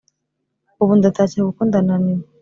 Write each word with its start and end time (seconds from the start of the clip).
Ubu 0.81 0.93
ndatashye 0.99 1.39
kuko 1.47 1.61
ndananiwe 1.69 2.23